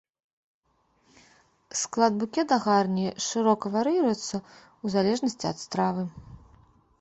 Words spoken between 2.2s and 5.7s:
букета гарні шырока вар'іруецца ў залежнасці ад